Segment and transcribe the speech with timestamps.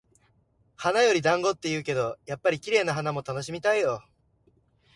[0.75, 4.03] 「花より団子」って言うけど、やっぱり綺麗な花も楽しみたいよ。